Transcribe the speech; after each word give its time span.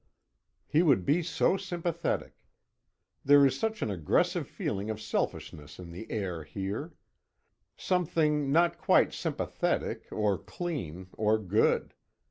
He 0.65 0.81
would 0.81 1.05
be 1.05 1.21
so 1.21 1.57
sympathetic! 1.57 2.33
There 3.23 3.45
is 3.45 3.59
such 3.59 3.83
an 3.83 3.91
aggressive 3.91 4.47
feeling 4.47 4.89
of 4.89 4.99
selfishness 4.99 5.77
in 5.77 5.91
the 5.91 6.09
air 6.11 6.43
here. 6.43 6.95
Something 7.77 8.51
not 8.51 8.79
quite 8.79 9.13
sympathetic, 9.13 10.07
or 10.11 10.39
clean, 10.39 11.09
or 11.13 11.37
good. 11.37 11.93